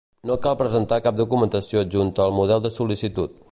[0.27, 3.41] No cal presentar cap documentació adjunta al model de sol·licitud.